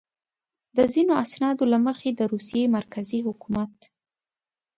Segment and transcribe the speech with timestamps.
[0.77, 3.77] د ځینو اسنادو له مخې د روسیې مرکزي حکومت.